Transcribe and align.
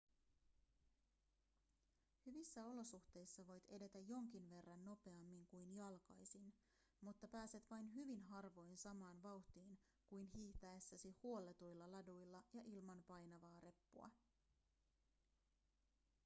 hyvissä 2.25 2.65
olosuhteissa 2.65 3.47
voit 3.47 3.65
edetä 3.69 3.99
jonkin 3.99 4.49
verran 4.49 4.85
nopeammin 4.85 5.45
kuin 5.47 5.75
jalkaisin 5.75 6.53
mutta 7.01 7.27
pääset 7.27 7.69
vain 7.69 7.95
hyvin 7.95 8.23
harvoin 8.23 8.77
samaan 8.77 9.23
vauhtiin 9.23 9.79
kuin 10.09 10.25
hiihtäessäsi 10.25 11.15
huolletuilla 11.23 11.91
laduilla 11.91 12.43
ja 12.53 12.63
ilman 12.65 13.03
painavaa 13.03 13.59
reppua 13.59 14.09